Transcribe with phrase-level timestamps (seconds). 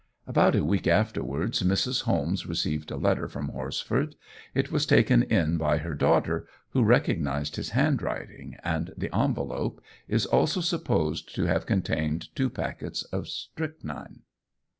[0.25, 2.05] About a week afterwards Mrs.
[2.05, 4.15] Holmes received a letter from Horsford.
[4.55, 10.25] It was taken in by her daughter, who recognised his handwriting, and the envelope is
[10.25, 14.21] also supposed to have contained two packets of strychnine.